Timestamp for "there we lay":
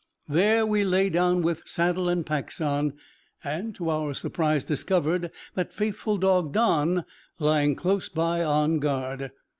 0.27-1.11